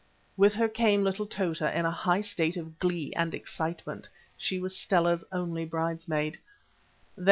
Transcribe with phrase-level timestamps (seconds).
[0.35, 4.09] With her came little Tota in a high state of glee and excitement.
[4.35, 6.39] She was Stella's only bridesmaid.